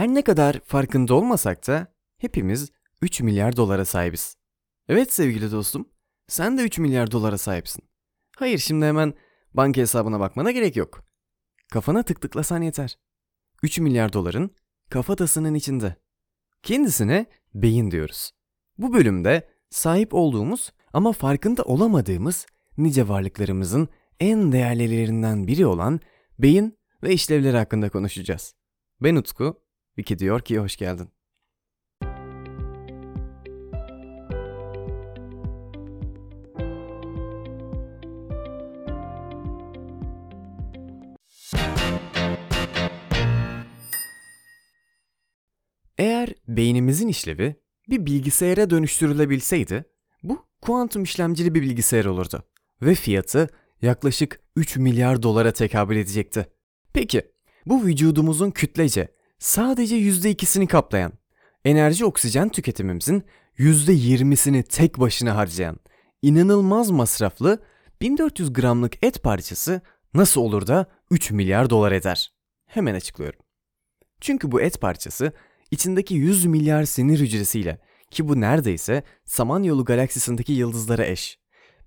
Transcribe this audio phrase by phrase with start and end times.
[0.00, 1.86] Her ne kadar farkında olmasak da
[2.18, 4.36] hepimiz 3 milyar dolara sahibiz.
[4.88, 5.88] Evet sevgili dostum,
[6.28, 7.82] sen de 3 milyar dolara sahipsin.
[8.36, 9.14] Hayır şimdi hemen
[9.54, 11.04] banka hesabına bakmana gerek yok.
[11.72, 12.98] Kafana tık tıklasan yeter.
[13.62, 14.50] 3 milyar doların
[14.90, 15.96] kafatasının içinde.
[16.62, 18.30] Kendisine beyin diyoruz.
[18.78, 22.46] Bu bölümde sahip olduğumuz ama farkında olamadığımız
[22.78, 23.88] nice varlıklarımızın
[24.20, 26.00] en değerlilerinden biri olan
[26.38, 28.54] beyin ve işlevleri hakkında konuşacağız.
[29.00, 29.62] Ben Utku,
[30.00, 31.08] Wiki diyor ki hoş geldin.
[45.98, 47.56] Eğer beynimizin işlevi
[47.88, 49.84] bir bilgisayara dönüştürülebilseydi,
[50.22, 52.42] bu kuantum işlemcili bir bilgisayar olurdu
[52.82, 53.48] ve fiyatı
[53.82, 56.46] yaklaşık 3 milyar dolara tekabül edecekti.
[56.92, 57.32] Peki,
[57.66, 61.12] bu vücudumuzun kütlece sadece %2'sini kaplayan,
[61.64, 63.24] enerji oksijen tüketimimizin
[63.58, 65.76] %20'sini tek başına harcayan,
[66.22, 67.62] inanılmaz masraflı
[68.00, 69.80] 1400 gramlık et parçası
[70.14, 72.32] nasıl olur da 3 milyar dolar eder?
[72.66, 73.40] Hemen açıklıyorum.
[74.20, 75.32] Çünkü bu et parçası
[75.70, 77.78] içindeki 100 milyar sinir hücresiyle
[78.10, 81.38] ki bu neredeyse Samanyolu galaksisindeki yıldızlara eş.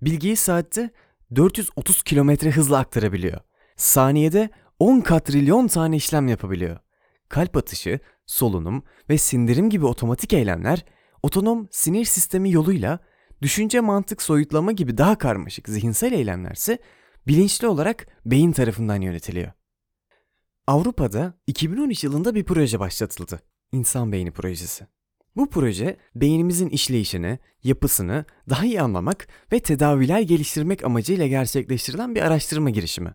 [0.02, 0.90] Bilgiyi saatte
[1.36, 3.40] 430 kilometre hızla aktarabiliyor.
[3.76, 6.83] Saniyede 10 katrilyon tane işlem yapabiliyor.
[7.34, 10.86] Kalp atışı, solunum ve sindirim gibi otomatik eylemler
[11.24, 13.00] otonom sinir sistemi yoluyla
[13.42, 16.78] düşünce mantık soyutlama gibi daha karmaşık zihinsel eylemlerse
[17.28, 19.52] bilinçli olarak beyin tarafından yönetiliyor.
[20.68, 23.40] Avrupa'da 2013 yılında bir proje başlatıldı.
[23.72, 24.88] İnsan Beyni Projesi.
[25.36, 32.70] Bu proje beynimizin işleyişini, yapısını daha iyi anlamak ve tedaviler geliştirmek amacıyla gerçekleştirilen bir araştırma
[32.70, 33.14] girişimi.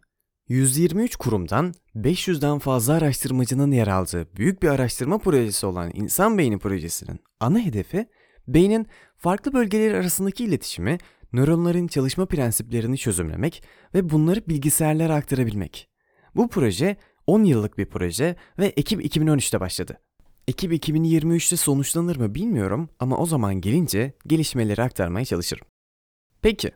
[0.49, 7.21] 123 kurumdan 500'den fazla araştırmacının yer aldığı büyük bir araştırma projesi olan İnsan Beyni Projesi'nin
[7.41, 8.07] ana hedefi
[8.49, 10.99] beynin farklı bölgeleri arasındaki iletişimi,
[11.33, 13.63] nöronların çalışma prensiplerini çözümlemek
[13.95, 15.89] ve bunları bilgisayarlara aktarabilmek.
[16.37, 20.01] Bu proje 10 yıllık bir proje ve ekip 2013'te başladı.
[20.49, 25.67] Ekip 2023'te sonuçlanır mı bilmiyorum ama o zaman gelince gelişmeleri aktarmaya çalışırım.
[26.43, 26.71] Peki,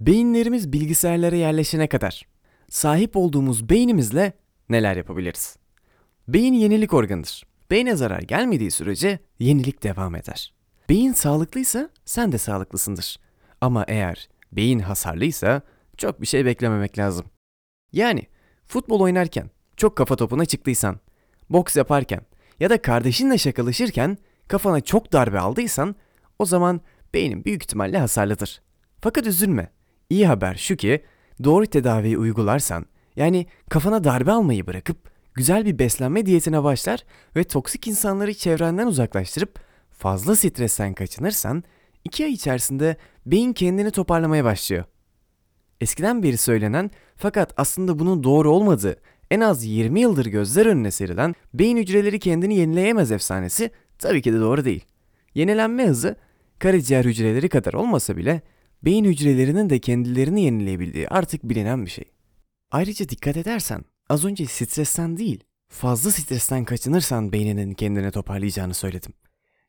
[0.00, 2.37] beyinlerimiz bilgisayarlara yerleşene kadar
[2.68, 4.32] sahip olduğumuz beynimizle
[4.68, 5.56] neler yapabiliriz?
[6.28, 7.46] Beyin yenilik organıdır.
[7.70, 10.54] Beyne zarar gelmediği sürece yenilik devam eder.
[10.88, 13.16] Beyin sağlıklıysa sen de sağlıklısındır.
[13.60, 15.62] Ama eğer beyin hasarlıysa
[15.96, 17.26] çok bir şey beklememek lazım.
[17.92, 18.26] Yani
[18.66, 21.00] futbol oynarken çok kafa topuna çıktıysan,
[21.50, 22.20] boks yaparken
[22.60, 24.18] ya da kardeşinle şakalaşırken
[24.48, 25.96] kafana çok darbe aldıysan
[26.38, 26.80] o zaman
[27.14, 28.62] beynin büyük ihtimalle hasarlıdır.
[29.00, 29.70] Fakat üzülme.
[30.10, 31.04] İyi haber şu ki
[31.44, 37.04] doğru tedaviyi uygularsan yani kafana darbe almayı bırakıp güzel bir beslenme diyetine başlar
[37.36, 39.60] ve toksik insanları çevrenden uzaklaştırıp
[39.90, 41.64] fazla stresten kaçınırsan
[42.04, 42.96] 2 ay içerisinde
[43.26, 44.84] beyin kendini toparlamaya başlıyor.
[45.80, 48.96] Eskiden beri söylenen fakat aslında bunun doğru olmadığı
[49.30, 54.40] en az 20 yıldır gözler önüne serilen beyin hücreleri kendini yenileyemez efsanesi tabii ki de
[54.40, 54.84] doğru değil.
[55.34, 56.16] Yenilenme hızı
[56.58, 58.42] karaciğer hücreleri kadar olmasa bile
[58.82, 62.04] beyin hücrelerinin de kendilerini yenileyebildiği artık bilinen bir şey.
[62.70, 69.12] Ayrıca dikkat edersen az önce stresten değil fazla stresten kaçınırsan beyninin kendini toparlayacağını söyledim.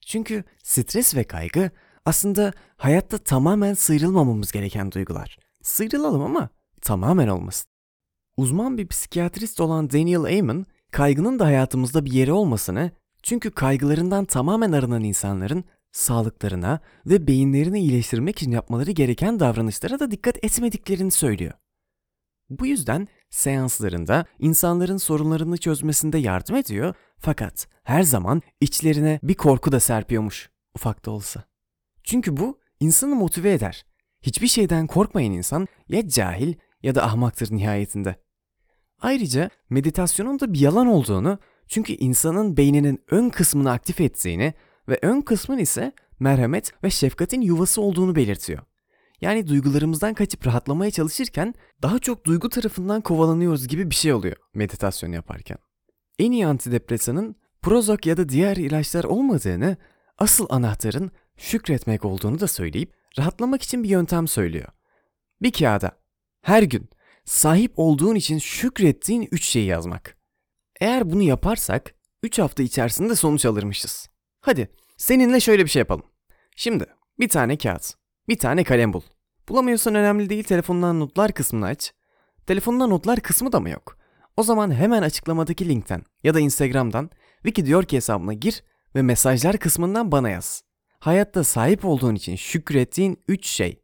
[0.06, 1.72] Çünkü stres ve kaygı
[2.06, 5.40] aslında hayatta tamamen sıyrılmamamız gereken duygular.
[5.62, 6.50] Sıyrılalım ama
[6.82, 7.72] tamamen olmasın.
[8.38, 12.92] Uzman bir psikiyatrist olan Daniel Amen, kaygının da hayatımızda bir yeri olmasını,
[13.24, 20.44] çünkü kaygılarından tamamen arınan insanların sağlıklarına ve beyinlerini iyileştirmek için yapmaları gereken davranışlara da dikkat
[20.44, 21.54] etmediklerini söylüyor.
[22.50, 29.80] Bu yüzden seanslarında insanların sorunlarını çözmesinde yardım ediyor fakat her zaman içlerine bir korku da
[29.80, 31.44] serpiyormuş ufak da olsa.
[32.04, 33.86] Çünkü bu insanı motive eder.
[34.22, 38.16] Hiçbir şeyden korkmayan insan ya cahil ya da ahmaktır nihayetinde.
[39.02, 44.54] Ayrıca meditasyonun da bir yalan olduğunu çünkü insanın beyninin ön kısmını aktif ettiğini
[44.90, 48.60] ve ön kısmın ise merhamet ve şefkatin yuvası olduğunu belirtiyor.
[49.22, 55.12] Yani duygularımızdan kaçıp rahatlamaya çalışırken daha çok duygu tarafından kovalanıyoruz gibi bir şey oluyor meditasyon
[55.12, 55.58] yaparken.
[56.20, 59.78] En iyi antidepresanın Prozac ya da diğer ilaçlar olmadığını,
[60.18, 64.68] asıl anahtarın şükretmek olduğunu da söyleyip rahatlamak için bir yöntem söylüyor.
[65.42, 65.92] Bir kağıda
[66.42, 66.90] her gün
[67.26, 70.18] sahip olduğun için şükrettiğin 3 şeyi yazmak.
[70.82, 74.10] Eğer bunu yaparsak 3 hafta içerisinde sonuç alırmışız.
[74.50, 76.06] Hadi seninle şöyle bir şey yapalım.
[76.56, 76.86] Şimdi
[77.20, 77.94] bir tane kağıt,
[78.28, 79.02] bir tane kalem bul.
[79.50, 81.94] Bulamıyorsan önemli değil telefondan notlar kısmını aç.
[82.48, 83.98] Telefonda notlar kısmı da mı yok?
[84.38, 88.64] O zaman hemen açıklamadaki linkten ya da Instagram'dan Wiki diyor ki hesabına gir
[88.96, 90.64] ve mesajlar kısmından bana yaz.
[91.00, 93.82] Hayatta sahip olduğun için şükrettiğin 3 şey.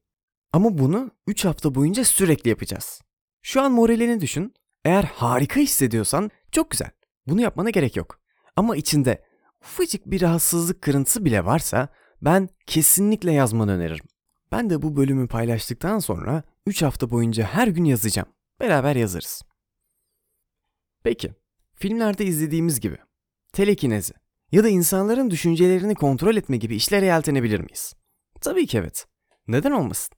[0.53, 3.01] Ama bunu 3 hafta boyunca sürekli yapacağız.
[3.41, 4.53] Şu an moralini düşün.
[4.85, 6.89] Eğer harika hissediyorsan çok güzel.
[7.27, 8.19] Bunu yapmana gerek yok.
[8.55, 9.23] Ama içinde
[9.65, 11.89] ufacık bir rahatsızlık kırıntısı bile varsa
[12.21, 14.05] ben kesinlikle yazmanı öneririm.
[14.51, 18.29] Ben de bu bölümü paylaştıktan sonra 3 hafta boyunca her gün yazacağım.
[18.59, 19.41] Beraber yazarız.
[21.03, 21.33] Peki,
[21.75, 22.97] filmlerde izlediğimiz gibi
[23.53, 24.13] telekinezi
[24.51, 27.93] ya da insanların düşüncelerini kontrol etme gibi işlere yeltenebilir miyiz?
[28.41, 29.05] Tabii ki evet.
[29.47, 30.15] Neden olmasın?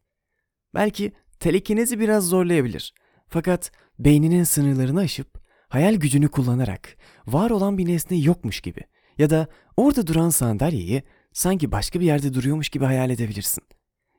[0.74, 2.94] Belki telekinezi biraz zorlayabilir.
[3.28, 6.98] Fakat beyninin sınırlarını aşıp hayal gücünü kullanarak
[7.28, 8.82] var olan bir nesne yokmuş gibi
[9.18, 9.48] ya da
[9.78, 11.04] orada duran sandalyeyi
[11.34, 13.64] sanki başka bir yerde duruyormuş gibi hayal edebilirsin.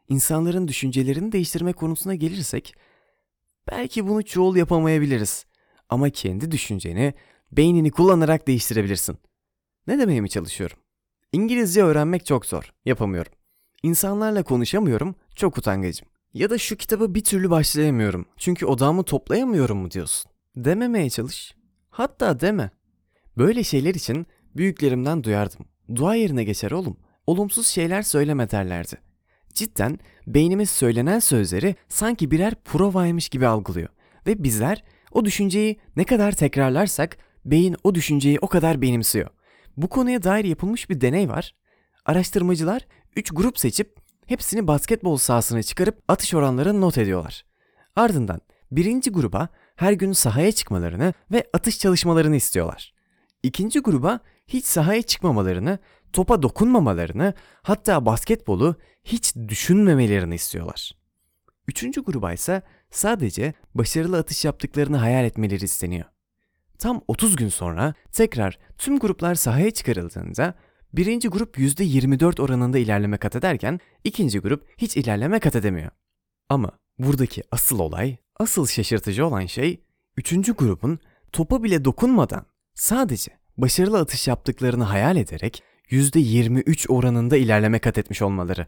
[0.09, 2.75] İnsanların düşüncelerini değiştirme konusuna gelirsek
[3.71, 5.47] belki bunu çoğul yapamayabiliriz
[5.89, 7.15] ama kendi düşünceni
[7.53, 9.19] beynini kullanarak değiştirebilirsin.
[9.87, 10.77] Ne demeye mi çalışıyorum?
[11.33, 13.33] İngilizce öğrenmek çok zor, yapamıyorum.
[13.83, 16.09] İnsanlarla konuşamıyorum, çok utangacım.
[16.35, 20.31] Ya da şu kitaba bir türlü başlayamıyorum çünkü odamı toplayamıyorum mu diyorsun?
[20.56, 21.55] Dememeye çalış.
[21.91, 22.71] Hatta deme.
[23.37, 25.67] Böyle şeyler için büyüklerimden duyardım.
[25.95, 26.97] Dua yerine geçer oğlum.
[27.27, 28.97] Olumsuz şeyler söyleme derlerdi.
[29.55, 33.89] Cidden beynimiz söylenen sözleri sanki birer provaymış gibi algılıyor.
[34.27, 39.31] Ve bizler o düşünceyi ne kadar tekrarlarsak beyin o düşünceyi o kadar benimsiyor.
[39.77, 41.55] Bu konuya dair yapılmış bir deney var.
[42.06, 42.87] Araştırmacılar
[43.17, 43.97] 3 grup seçip
[44.27, 47.45] hepsini basketbol sahasına çıkarıp atış oranlarını not ediyorlar.
[47.97, 48.41] Ardından
[48.73, 52.95] birinci gruba her gün sahaya çıkmalarını ve atış çalışmalarını istiyorlar.
[53.43, 55.79] İkinci gruba hiç sahaya çıkmamalarını,
[56.12, 60.93] topa dokunmamalarını, hatta basketbolu hiç düşünmemelerini istiyorlar.
[61.69, 66.05] Üçüncü gruba ise sadece başarılı atış yaptıklarını hayal etmeleri isteniyor.
[66.79, 70.55] Tam 30 gün sonra tekrar tüm gruplar sahaya çıkarıldığında
[70.93, 75.91] birinci grup %24 oranında ilerleme kat ederken ikinci grup hiç ilerleme kat edemiyor.
[76.49, 79.85] Ama buradaki asıl olay, asıl şaşırtıcı olan şey
[80.17, 80.99] üçüncü grubun
[81.33, 88.66] topa bile dokunmadan sadece başarılı atış yaptıklarını hayal ederek %23 oranında ilerleme kat etmiş olmaları.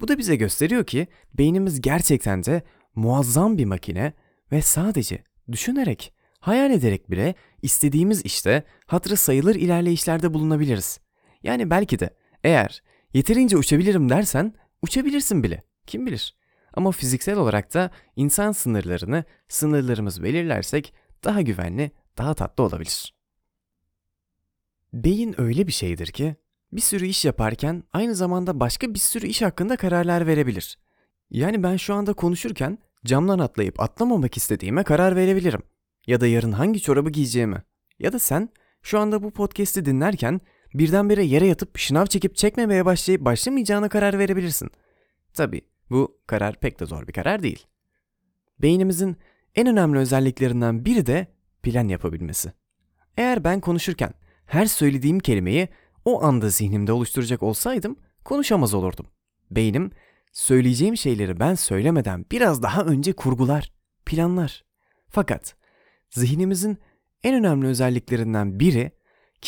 [0.00, 2.62] Bu da bize gösteriyor ki beynimiz gerçekten de
[2.94, 4.12] muazzam bir makine
[4.52, 11.00] ve sadece düşünerek, hayal ederek bile istediğimiz işte hatırı sayılır ilerleyişlerde bulunabiliriz.
[11.42, 12.10] Yani belki de
[12.44, 12.82] eğer
[13.12, 15.62] yeterince uçabilirim dersen uçabilirsin bile.
[15.86, 16.36] Kim bilir?
[16.74, 20.94] Ama fiziksel olarak da insan sınırlarını sınırlarımız belirlersek
[21.24, 23.13] daha güvenli, daha tatlı olabilir.
[24.94, 26.36] Beyin öyle bir şeydir ki
[26.72, 30.78] bir sürü iş yaparken aynı zamanda başka bir sürü iş hakkında kararlar verebilir.
[31.30, 35.62] Yani ben şu anda konuşurken camdan atlayıp atlamamak istediğime karar verebilirim.
[36.06, 37.62] Ya da yarın hangi çorabı giyeceğimi.
[37.98, 38.48] Ya da sen
[38.82, 40.40] şu anda bu podcast'i dinlerken
[40.74, 44.70] birdenbire yere yatıp şınav çekip çekmemeye başlayıp başlamayacağına karar verebilirsin.
[45.32, 45.60] Tabi
[45.90, 47.66] bu karar pek de zor bir karar değil.
[48.62, 49.16] Beynimizin
[49.54, 51.26] en önemli özelliklerinden biri de
[51.62, 52.52] plan yapabilmesi.
[53.16, 54.10] Eğer ben konuşurken
[54.46, 55.68] her söylediğim kelimeyi
[56.04, 59.06] o anda zihnimde oluşturacak olsaydım konuşamaz olurdum.
[59.50, 59.90] Beynim
[60.32, 63.72] söyleyeceğim şeyleri ben söylemeden biraz daha önce kurgular,
[64.06, 64.64] planlar.
[65.08, 65.56] Fakat
[66.10, 66.78] zihnimizin
[67.22, 68.92] en önemli özelliklerinden biri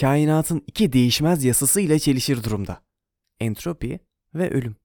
[0.01, 2.81] kainatın iki değişmez yasası ile çelişir durumda.
[3.41, 4.01] Entropi
[4.35, 4.77] ve ölüm.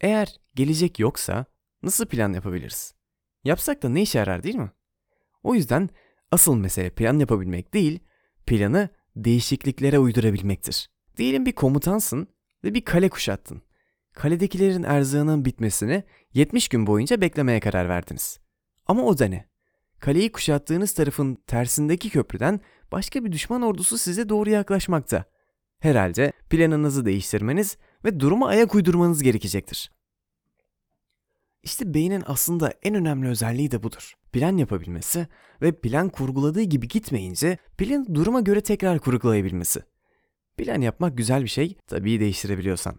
[0.00, 1.44] Eğer gelecek yoksa
[1.82, 2.94] nasıl plan yapabiliriz?
[3.44, 4.70] Yapsak da ne işe yarar değil mi?
[5.42, 5.88] O yüzden
[6.30, 7.98] asıl mesele plan yapabilmek değil,
[8.46, 10.90] planı değişikliklere uydurabilmektir.
[11.16, 12.28] Diyelim bir komutansın
[12.64, 13.62] ve bir kale kuşattın.
[14.12, 18.40] Kaledekilerin erzağının bitmesini 70 gün boyunca beklemeye karar verdiniz.
[18.86, 19.48] Ama o da ne?
[19.98, 22.60] Kaleyi kuşattığınız tarafın tersindeki köprüden
[22.92, 25.24] başka bir düşman ordusu size doğru yaklaşmakta.
[25.78, 29.90] Herhalde planınızı değiştirmeniz ve duruma ayak uydurmanız gerekecektir.
[31.62, 34.14] İşte beynin aslında en önemli özelliği de budur.
[34.32, 35.26] Plan yapabilmesi
[35.62, 39.82] ve plan kurguladığı gibi gitmeyince plan duruma göre tekrar kurgulayabilmesi.
[40.56, 42.96] Plan yapmak güzel bir şey, tabii değiştirebiliyorsan.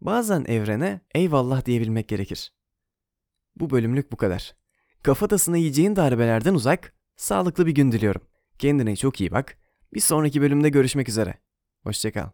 [0.00, 2.52] Bazen evrene eyvallah diyebilmek gerekir.
[3.56, 4.54] Bu bölümlük bu kadar.
[5.02, 8.22] Kafatasına yiyeceğin darbelerden uzak, sağlıklı bir gün diliyorum.
[8.58, 9.58] Kendine çok iyi bak.
[9.94, 11.34] Bir sonraki bölümde görüşmek üzere.
[11.82, 12.30] Hoşçakal.